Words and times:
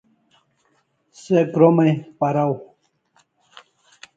Se 1.21 1.39
kromai 1.53 1.91
paraw 2.19 2.53